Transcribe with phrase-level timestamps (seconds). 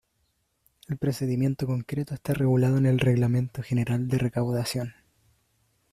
[0.87, 4.95] El procedimiento concreto está regulado en el Reglamento General de Recaudación.